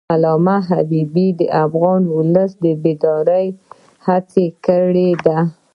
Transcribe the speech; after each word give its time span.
علامه 0.13 0.57
حبیبي 0.69 1.27
د 1.39 1.41
افغان 1.65 2.01
ولس 2.15 2.51
د 2.63 2.65
بیدارۍ 2.83 3.47
هڅه 4.05 4.45
کړې 4.65 5.09
ده. 5.25 5.39